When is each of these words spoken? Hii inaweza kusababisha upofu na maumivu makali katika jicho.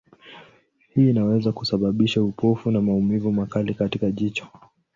Hii 0.95 1.09
inaweza 1.09 1.51
kusababisha 1.51 2.23
upofu 2.23 2.71
na 2.71 2.81
maumivu 2.81 3.31
makali 3.31 3.73
katika 3.73 4.11
jicho. 4.11 4.47